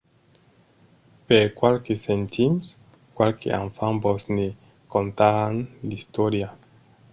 [1.27, 2.71] per qualques centims
[3.19, 4.49] qualques enfants vos ne
[4.95, 5.53] contaràn
[5.89, 6.49] l’istòria